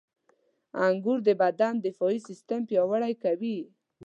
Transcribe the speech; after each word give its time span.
•انګور 0.85 1.19
د 1.27 1.29
بدن 1.41 1.73
دفاعي 1.85 2.19
سیستم 2.27 2.61
پیاوړی 2.69 3.13
کوي. 3.23 3.57